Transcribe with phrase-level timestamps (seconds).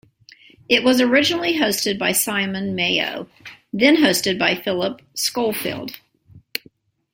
[0.67, 3.29] It was originally hosted by Simon Mayo
[3.71, 5.99] then hosted by Phillip Schofield.